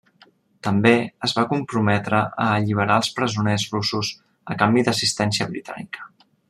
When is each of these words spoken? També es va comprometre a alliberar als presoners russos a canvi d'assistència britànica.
També 0.67 0.93
es 1.27 1.35
va 1.39 1.43
comprometre 1.51 2.23
a 2.45 2.47
alliberar 2.55 2.97
als 3.03 3.13
presoners 3.19 3.69
russos 3.77 4.13
a 4.55 4.61
canvi 4.63 4.89
d'assistència 4.89 5.53
britànica. 5.55 6.09